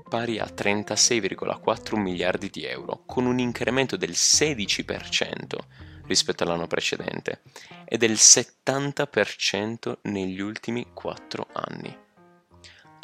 pari 0.08 0.38
a 0.38 0.46
36,4 0.46 2.00
miliardi 2.00 2.48
di 2.48 2.64
euro, 2.64 3.02
con 3.04 3.26
un 3.26 3.38
incremento 3.38 3.98
del 3.98 4.12
16% 4.12 5.90
rispetto 6.06 6.44
all'anno 6.44 6.66
precedente 6.66 7.42
e 7.84 7.96
del 7.96 8.12
70% 8.12 9.98
negli 10.02 10.40
ultimi 10.40 10.86
4 10.92 11.46
anni. 11.52 11.98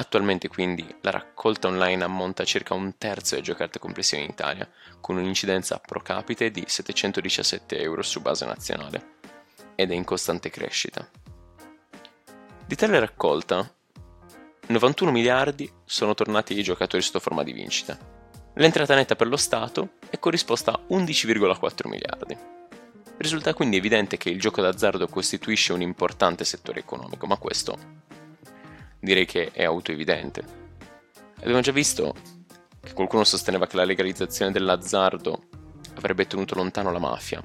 Attualmente 0.00 0.47
quindi 0.47 0.87
la 1.00 1.11
raccolta 1.11 1.67
online 1.67 2.05
ammonta 2.05 2.45
a 2.45 2.47
circa 2.47 2.73
un 2.73 2.97
terzo 2.99 3.35
delle 3.35 3.47
giocate 3.47 3.81
complessive 3.81 4.23
in 4.23 4.31
Italia, 4.31 4.71
con 5.00 5.17
un'incidenza 5.17 5.78
pro 5.78 6.00
capite 6.00 6.52
di 6.52 6.62
717 6.64 7.81
euro 7.81 8.02
su 8.02 8.21
base 8.21 8.45
nazionale, 8.45 9.17
ed 9.75 9.90
è 9.90 9.95
in 9.95 10.05
costante 10.05 10.50
crescita. 10.50 11.09
Di 12.64 12.76
tale 12.76 13.00
raccolta, 13.00 13.75
91 14.69 15.11
miliardi 15.11 15.69
sono 15.85 16.14
tornati 16.14 16.55
ai 16.55 16.62
giocatori 16.62 17.02
sotto 17.02 17.21
forma 17.21 17.43
di 17.43 17.52
vincita. 17.52 17.99
L'entrata 18.55 18.95
netta 18.95 19.17
per 19.17 19.26
lo 19.26 19.37
Stato 19.37 19.95
è 20.11 20.19
corrisposta 20.19 20.73
a 20.73 20.81
11,4 20.90 21.88
miliardi. 21.88 22.58
Risulta 23.19 23.53
quindi 23.53 23.77
evidente 23.77 24.17
che 24.17 24.31
il 24.31 24.39
gioco 24.39 24.63
d'azzardo 24.63 25.09
costituisce 25.09 25.73
un 25.73 25.83
importante 25.83 26.45
settore 26.45 26.79
economico, 26.79 27.27
ma 27.27 27.37
questo 27.37 27.77
direi 29.01 29.27
che 29.27 29.51
è 29.51 29.65
autoevidente. 29.65 30.45
Abbiamo 31.41 31.61
già 31.61 31.73
visto 31.73 32.15
che 32.81 32.93
qualcuno 32.93 33.25
sosteneva 33.25 33.67
che 33.67 33.77
la 33.77 33.85
legalizzazione 33.85 34.53
dell'azzardo 34.53 35.43
avrebbe 35.97 36.29
tenuto 36.29 36.55
lontano 36.55 36.93
la 36.93 37.01
mafia. 37.01 37.43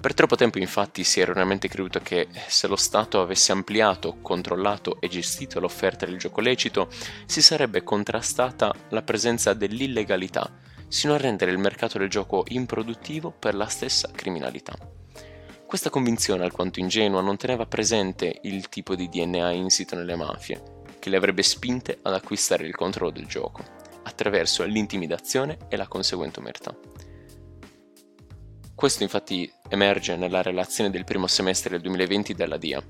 Per 0.00 0.14
troppo 0.14 0.36
tempo 0.36 0.58
infatti 0.58 1.02
si 1.02 1.18
è 1.18 1.22
erroneamente 1.22 1.66
creduto 1.66 1.98
che 1.98 2.28
se 2.46 2.68
lo 2.68 2.76
Stato 2.76 3.20
avesse 3.20 3.50
ampliato, 3.50 4.18
controllato 4.20 5.00
e 5.00 5.08
gestito 5.08 5.58
l'offerta 5.58 6.06
del 6.06 6.18
gioco 6.18 6.40
lecito, 6.40 6.88
si 7.26 7.42
sarebbe 7.42 7.82
contrastata 7.82 8.72
la 8.90 9.02
presenza 9.02 9.54
dell'illegalità 9.54 10.48
sino 10.94 11.14
a 11.14 11.16
rendere 11.16 11.50
il 11.50 11.58
mercato 11.58 11.98
del 11.98 12.08
gioco 12.08 12.44
improduttivo 12.50 13.32
per 13.36 13.56
la 13.56 13.66
stessa 13.66 14.12
criminalità. 14.14 14.78
Questa 15.66 15.90
convinzione 15.90 16.44
alquanto 16.44 16.78
ingenua 16.78 17.20
non 17.20 17.36
teneva 17.36 17.66
presente 17.66 18.38
il 18.42 18.68
tipo 18.68 18.94
di 18.94 19.08
DNA 19.08 19.50
insito 19.50 19.96
nelle 19.96 20.14
mafie, 20.14 20.62
che 21.00 21.10
le 21.10 21.16
avrebbe 21.16 21.42
spinte 21.42 21.98
ad 22.00 22.14
acquistare 22.14 22.64
il 22.64 22.76
controllo 22.76 23.10
del 23.10 23.26
gioco, 23.26 23.64
attraverso 24.04 24.62
l'intimidazione 24.62 25.58
e 25.68 25.76
la 25.76 25.88
conseguente 25.88 26.38
omertà. 26.38 26.72
Questo 28.72 29.02
infatti 29.02 29.52
emerge 29.68 30.14
nella 30.14 30.42
relazione 30.42 30.90
del 30.90 31.02
primo 31.02 31.26
semestre 31.26 31.70
del 31.70 31.80
2020 31.80 32.34
della 32.34 32.56
DIA, 32.56 32.80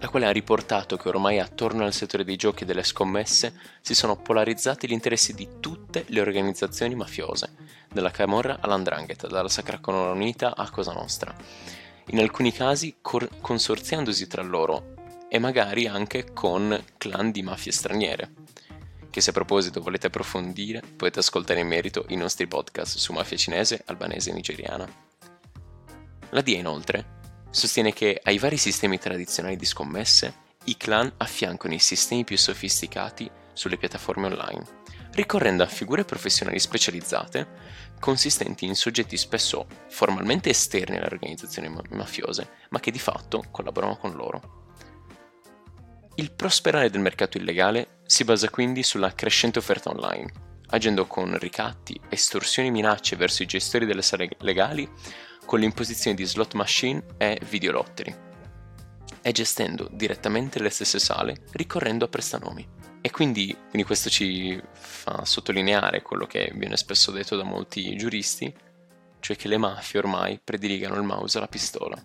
la 0.00 0.08
quale 0.08 0.26
ha 0.26 0.30
riportato 0.30 0.96
che 0.96 1.08
ormai 1.08 1.40
attorno 1.40 1.84
al 1.84 1.92
settore 1.92 2.24
dei 2.24 2.36
giochi 2.36 2.62
e 2.62 2.66
delle 2.66 2.84
scommesse 2.84 3.52
si 3.80 3.94
sono 3.94 4.16
polarizzati 4.16 4.86
gli 4.86 4.92
interessi 4.92 5.34
di 5.34 5.48
tutte 5.60 6.04
le 6.08 6.20
organizzazioni 6.20 6.94
mafiose, 6.94 7.54
dalla 7.92 8.10
Camorra 8.10 8.58
all'Andrangheta, 8.60 9.26
dalla 9.26 9.48
Sacra 9.48 9.80
Corona 9.80 10.12
Unita 10.12 10.54
a 10.54 10.70
Cosa 10.70 10.92
Nostra, 10.92 11.34
in 12.06 12.20
alcuni 12.20 12.52
casi 12.52 12.98
cor- 13.00 13.40
consorziandosi 13.40 14.26
tra 14.28 14.42
loro 14.42 14.94
e 15.28 15.38
magari 15.38 15.86
anche 15.86 16.32
con 16.32 16.80
clan 16.96 17.32
di 17.32 17.42
mafie 17.42 17.72
straniere, 17.72 18.32
che 19.10 19.20
se 19.20 19.30
a 19.30 19.32
proposito 19.32 19.80
volete 19.80 20.06
approfondire 20.06 20.80
potete 20.80 21.18
ascoltare 21.18 21.60
in 21.60 21.66
merito 21.66 22.04
i 22.08 22.16
nostri 22.16 22.46
podcast 22.46 22.98
su 22.98 23.12
mafia 23.12 23.36
cinese, 23.36 23.82
albanese 23.86 24.30
e 24.30 24.32
nigeriana. 24.32 24.88
La 26.30 26.40
DIA 26.40 26.58
inoltre 26.58 27.16
sostiene 27.50 27.92
che 27.92 28.20
ai 28.22 28.38
vari 28.38 28.56
sistemi 28.56 28.98
tradizionali 28.98 29.56
di 29.56 29.64
scommesse 29.64 30.46
i 30.64 30.76
clan 30.76 31.10
affiancano 31.16 31.74
i 31.74 31.78
sistemi 31.78 32.24
più 32.24 32.36
sofisticati 32.36 33.30
sulle 33.52 33.78
piattaforme 33.78 34.26
online, 34.26 34.64
ricorrendo 35.12 35.62
a 35.62 35.66
figure 35.66 36.04
professionali 36.04 36.58
specializzate 36.58 37.46
consistenti 37.98 38.64
in 38.64 38.76
soggetti 38.76 39.16
spesso 39.16 39.66
formalmente 39.88 40.50
esterni 40.50 40.96
alle 40.96 41.06
organizzazioni 41.06 41.74
mafiose, 41.90 42.50
ma 42.70 42.80
che 42.80 42.90
di 42.90 42.98
fatto 42.98 43.44
collaborano 43.50 43.96
con 43.96 44.12
loro. 44.12 44.66
Il 46.16 46.32
prosperare 46.32 46.90
del 46.90 47.00
mercato 47.00 47.38
illegale 47.38 48.00
si 48.04 48.24
basa 48.24 48.50
quindi 48.50 48.82
sulla 48.82 49.14
crescente 49.14 49.58
offerta 49.58 49.90
online, 49.90 50.30
agendo 50.70 51.06
con 51.06 51.38
ricatti, 51.38 51.98
estorsioni 52.08 52.68
e 52.68 52.72
minacce 52.72 53.16
verso 53.16 53.42
i 53.42 53.46
gestori 53.46 53.86
delle 53.86 54.02
sale 54.02 54.28
legali 54.38 54.88
con 55.48 55.60
l'imposizione 55.60 56.14
di 56.14 56.26
slot 56.26 56.52
machine 56.52 57.02
e 57.16 57.40
videolotteri, 57.48 58.14
e 59.22 59.32
gestendo 59.32 59.88
direttamente 59.90 60.60
le 60.60 60.68
stesse 60.68 60.98
sale 60.98 61.44
ricorrendo 61.52 62.04
a 62.04 62.08
prestanomi. 62.08 62.68
E 63.00 63.10
quindi, 63.10 63.56
quindi 63.70 63.84
questo 63.84 64.10
ci 64.10 64.60
fa 64.72 65.24
sottolineare 65.24 66.02
quello 66.02 66.26
che 66.26 66.52
viene 66.54 66.76
spesso 66.76 67.10
detto 67.12 67.34
da 67.34 67.44
molti 67.44 67.96
giuristi, 67.96 68.54
cioè 69.20 69.36
che 69.36 69.48
le 69.48 69.56
mafie 69.56 70.00
ormai 70.00 70.38
prediligano 70.38 70.96
il 70.96 71.02
mouse 71.02 71.38
alla 71.38 71.48
pistola. 71.48 71.98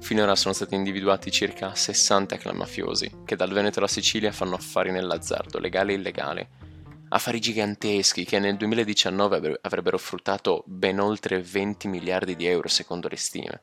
Finora 0.00 0.34
sono 0.34 0.52
stati 0.52 0.74
individuati 0.74 1.30
circa 1.30 1.72
60 1.72 2.36
clan 2.36 2.56
mafiosi 2.56 3.18
che 3.24 3.36
dal 3.36 3.52
Veneto 3.52 3.78
alla 3.78 3.86
Sicilia 3.86 4.32
fanno 4.32 4.56
affari 4.56 4.90
nell'azzardo, 4.90 5.60
legale 5.60 5.92
e 5.92 5.94
illegale. 5.94 6.48
Affari 7.12 7.40
giganteschi 7.40 8.24
che 8.24 8.38
nel 8.38 8.56
2019 8.56 9.58
avrebbero 9.62 9.98
fruttato 9.98 10.62
ben 10.66 11.00
oltre 11.00 11.42
20 11.42 11.88
miliardi 11.88 12.36
di 12.36 12.46
euro 12.46 12.68
secondo 12.68 13.08
le 13.08 13.16
stime. 13.16 13.62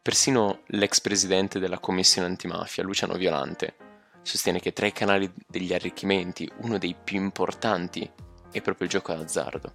Persino 0.00 0.60
l'ex 0.66 1.00
presidente 1.00 1.58
della 1.58 1.80
commissione 1.80 2.28
antimafia, 2.28 2.84
Luciano 2.84 3.14
Violante, 3.14 3.74
sostiene 4.22 4.60
che 4.60 4.72
tra 4.72 4.86
i 4.86 4.92
canali 4.92 5.28
degli 5.48 5.74
arricchimenti 5.74 6.48
uno 6.58 6.78
dei 6.78 6.94
più 6.94 7.20
importanti 7.20 8.08
è 8.52 8.60
proprio 8.60 8.86
il 8.86 8.92
gioco 8.92 9.12
d'azzardo. 9.12 9.72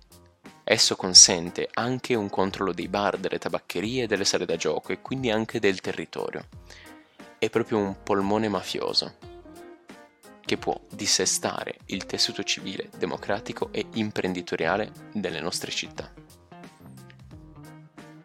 Esso 0.63 0.95
consente 0.95 1.67
anche 1.73 2.15
un 2.15 2.29
controllo 2.29 2.71
dei 2.71 2.87
bar, 2.87 3.17
delle 3.17 3.39
tabaccherie 3.39 4.07
delle 4.07 4.23
sale 4.23 4.45
da 4.45 4.55
gioco 4.55 4.93
e 4.93 5.01
quindi 5.01 5.29
anche 5.29 5.59
del 5.59 5.81
territorio. 5.81 6.47
È 7.37 7.49
proprio 7.49 7.77
un 7.77 8.03
polmone 8.03 8.47
mafioso 8.47 9.30
che 10.51 10.58
può 10.58 10.77
dissestare 10.91 11.77
il 11.86 12.05
tessuto 12.05 12.43
civile, 12.43 12.89
democratico 12.98 13.70
e 13.72 13.86
imprenditoriale 13.93 14.91
delle 15.13 15.39
nostre 15.39 15.72
città. 15.72 16.12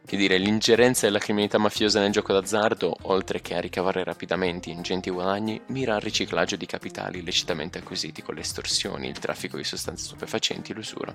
Che 0.04 0.16
dire, 0.16 0.36
l'ingerenza 0.36 1.06
della 1.06 1.20
criminalità 1.20 1.58
mafiosa 1.58 2.00
nel 2.00 2.10
gioco 2.10 2.32
d'azzardo, 2.32 2.96
oltre 3.02 3.40
che 3.40 3.54
a 3.54 3.60
ricavare 3.60 4.02
rapidamente 4.02 4.70
ingenti 4.70 5.08
guadagni, 5.08 5.60
mira 5.68 5.94
al 5.94 6.00
riciclaggio 6.00 6.56
di 6.56 6.66
capitali 6.66 7.20
illecitamente 7.20 7.78
acquisiti 7.78 8.22
con 8.22 8.34
le 8.34 8.40
estorsioni, 8.40 9.06
il 9.06 9.20
traffico 9.20 9.56
di 9.56 9.62
sostanze 9.62 10.06
stupefacenti 10.06 10.74
l'usura. 10.74 11.14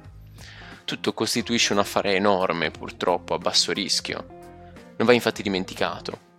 Tutto 0.86 1.14
costituisce 1.14 1.74
un 1.74 1.80
affare 1.80 2.16
enorme, 2.16 2.72
purtroppo 2.72 3.34
a 3.34 3.38
basso 3.38 3.74
rischio. 3.74 4.26
Non 4.96 5.06
va 5.06 5.12
infatti 5.12 5.44
dimenticato 5.44 6.31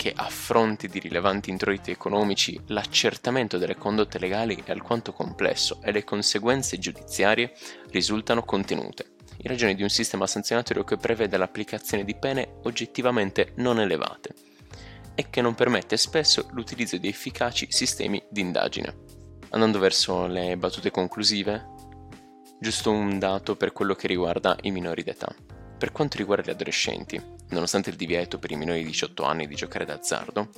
che 0.00 0.14
a 0.16 0.30
fronte 0.30 0.88
di 0.88 0.98
rilevanti 0.98 1.50
introiti 1.50 1.90
economici 1.90 2.58
l'accertamento 2.68 3.58
delle 3.58 3.76
condotte 3.76 4.18
legali 4.18 4.62
è 4.64 4.70
alquanto 4.70 5.12
complesso 5.12 5.78
e 5.82 5.92
le 5.92 6.04
conseguenze 6.04 6.78
giudiziarie 6.78 7.52
risultano 7.90 8.42
contenute 8.42 9.18
in 9.42 9.50
ragione 9.50 9.74
di 9.74 9.82
un 9.82 9.90
sistema 9.90 10.26
sanzionatorio 10.26 10.84
che 10.84 10.96
prevede 10.96 11.36
l'applicazione 11.36 12.04
di 12.04 12.14
pene 12.14 12.60
oggettivamente 12.62 13.52
non 13.56 13.78
elevate 13.78 14.32
e 15.14 15.26
che 15.28 15.42
non 15.42 15.54
permette 15.54 15.98
spesso 15.98 16.48
l'utilizzo 16.52 16.96
di 16.96 17.08
efficaci 17.08 17.66
sistemi 17.70 18.22
di 18.30 18.40
indagine. 18.40 18.94
Andando 19.50 19.78
verso 19.78 20.26
le 20.26 20.56
battute 20.56 20.90
conclusive, 20.90 21.74
giusto 22.58 22.90
un 22.90 23.18
dato 23.18 23.54
per 23.54 23.72
quello 23.72 23.94
che 23.94 24.06
riguarda 24.06 24.56
i 24.62 24.70
minori 24.70 25.02
d'età. 25.02 25.34
Per 25.76 25.92
quanto 25.92 26.16
riguarda 26.16 26.50
gli 26.50 26.54
adolescenti, 26.54 27.39
nonostante 27.50 27.90
il 27.90 27.96
divieto 27.96 28.38
per 28.38 28.50
i 28.50 28.56
minori 28.56 28.80
di 28.80 28.90
18 28.90 29.24
anni 29.24 29.46
di 29.46 29.54
giocare 29.54 29.84
d'azzardo, 29.84 30.48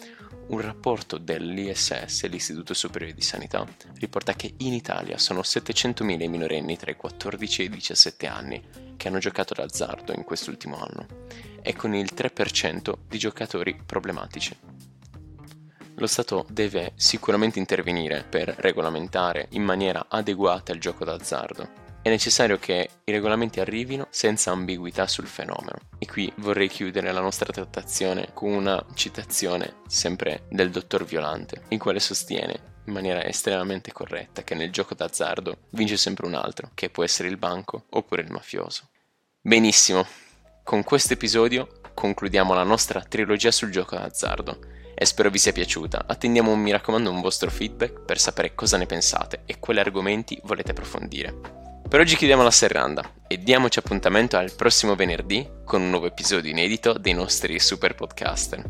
un 0.49 0.61
rapporto 0.61 1.19
dell'ISS, 1.19 2.27
l'Istituto 2.27 2.75
Superiore 2.75 3.15
di 3.15 3.23
Sanità, 3.23 3.67
riporta 3.99 4.35
che 4.35 4.55
in 4.59 4.73
Italia 4.73 5.19
sono 5.19 5.41
700.000 5.41 6.23
i 6.23 6.29
minorenni 6.29 6.77
tra 6.77 6.91
i 6.91 6.97
14 6.97 7.63
e 7.63 7.65
i 7.65 7.71
17 7.71 8.27
anni 8.27 8.63
che 8.97 9.09
hanno 9.09 9.19
giocato 9.19 9.55
d'azzardo 9.55 10.13
in 10.13 10.25
quest'ultimo 10.25 10.77
anno 10.77 11.07
e 11.63 11.75
con 11.75 11.95
il 11.95 12.11
3% 12.15 12.95
di 13.09 13.19
giocatori 13.19 13.81
problematici. 13.85 14.57
Lo 15.97 16.07
Stato 16.07 16.47
deve 16.49 16.93
sicuramente 16.97 17.59
intervenire 17.59 18.25
per 18.29 18.55
regolamentare 18.59 19.47
in 19.51 19.63
maniera 19.63 20.07
adeguata 20.09 20.73
il 20.73 20.81
gioco 20.81 21.05
d'azzardo 21.05 21.82
è 22.03 22.09
necessario 22.09 22.59
che 22.59 22.89
i 23.05 23.13
regolamenti 23.13 23.61
arrivino 23.61 24.09
senza 24.11 24.51
ambiguità 24.51 25.07
sul 25.07 25.29
fenomeno. 25.29 25.79
E 25.99 26.07
qui 26.07 26.31
vorrei 26.39 26.69
chiudere 26.69 27.13
la 27.13 27.21
nostra 27.21 27.53
trattazione 27.53 28.31
con 28.35 28.51
una 28.51 28.85
citazione 28.95 29.77
sempre 29.87 30.43
del 30.49 30.71
dottor 30.71 31.05
Violante, 31.05 31.63
in 31.69 31.79
quale 31.79 32.01
sostiene 32.01 32.71
in 32.87 32.93
maniera 32.93 33.25
estremamente 33.25 33.93
corretta 33.93 34.43
che 34.43 34.57
nel 34.57 34.73
gioco 34.73 34.95
d'azzardo 34.95 35.59
vince 35.71 35.97
sempre 35.97 36.27
un 36.27 36.35
altro, 36.35 36.71
che 36.75 36.91
può 36.91 37.05
essere 37.05 37.29
il 37.29 37.37
banco 37.37 37.85
oppure 37.91 38.23
il 38.23 38.33
mafioso. 38.33 38.89
Benissimo, 39.41 40.05
con 40.65 40.83
questo 40.83 41.13
episodio 41.13 41.81
concludiamo 41.95 42.53
la 42.53 42.65
nostra 42.65 43.01
trilogia 43.03 43.53
sul 43.53 43.71
gioco 43.71 43.95
d'azzardo 43.95 44.59
e 44.95 45.05
spero 45.05 45.31
vi 45.31 45.39
sia 45.39 45.53
piaciuta. 45.53 46.05
Attendiamo, 46.09 46.57
mi 46.57 46.73
raccomando, 46.73 47.11
un 47.11 47.21
vostro 47.21 47.49
feedback 47.49 48.01
per 48.01 48.19
sapere 48.19 48.57
cosa 48.57 48.77
ne 48.77 48.87
pensate 48.87 49.43
e 49.47 49.61
quali 49.61 49.79
argomenti 49.79 50.41
volete 50.43 50.73
approfondire. 50.73 51.72
Per 51.93 52.01
oggi 52.01 52.17
chiudiamo 52.17 52.43
la 52.43 52.51
serranda 52.51 53.05
e 53.27 53.37
diamoci 53.37 53.79
appuntamento 53.79 54.39
al 54.39 54.55
prossimo 54.55 54.95
venerdì 54.95 55.47
con 55.63 55.83
un 55.83 55.91
nuovo 55.91 56.07
episodio 56.07 56.51
inedito 56.51 56.95
dei 56.95 57.13
nostri 57.13 57.61
super 57.61 57.95
podcaster. 57.95 58.65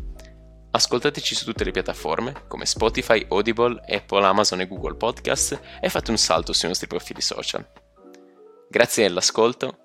Ascoltateci 0.71 1.33
su 1.33 1.45
tutte 1.45 1.63
le 1.63 1.71
piattaforme 1.71 2.43
come 2.49 2.65
Spotify, 2.65 3.25
Audible, 3.29 3.81
Apple, 3.87 4.25
Amazon 4.25 4.59
e 4.59 4.67
Google 4.67 4.97
Podcast 4.97 5.57
e 5.79 5.87
fate 5.87 6.11
un 6.11 6.17
salto 6.17 6.51
sui 6.51 6.67
nostri 6.67 6.87
profili 6.87 7.21
social. 7.21 7.65
Grazie 8.69 9.07
dell'ascolto 9.07 9.77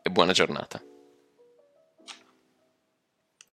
e 0.00 0.08
buona 0.08 0.30
giornata. 0.30 0.80